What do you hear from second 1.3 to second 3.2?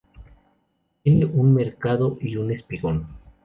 mercado y un espigón.